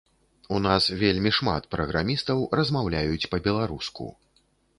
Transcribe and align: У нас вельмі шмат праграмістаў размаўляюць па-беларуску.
У 0.55 0.61
нас 0.67 0.87
вельмі 1.01 1.31
шмат 1.39 1.67
праграмістаў 1.75 2.41
размаўляюць 2.61 3.29
па-беларуску. 3.37 4.11